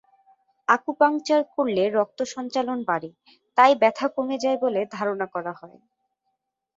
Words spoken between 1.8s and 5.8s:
রক্তসঞ্চালন বাড়ে তাই ব্যথা কমে যায় বলে ধারণা করা হয়।